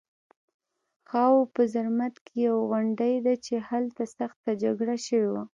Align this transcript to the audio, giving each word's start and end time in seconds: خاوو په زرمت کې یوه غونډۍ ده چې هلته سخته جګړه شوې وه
خاوو 1.09 1.51
په 1.53 1.61
زرمت 1.73 2.15
کې 2.25 2.35
یوه 2.47 2.61
غونډۍ 2.69 3.15
ده 3.25 3.33
چې 3.45 3.53
هلته 3.69 4.03
سخته 4.17 4.51
جګړه 4.63 4.95
شوې 5.05 5.29
وه 5.33 5.43